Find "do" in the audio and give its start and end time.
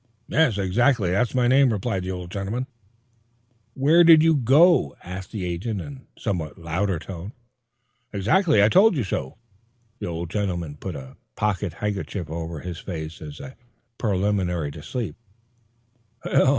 4.03-4.13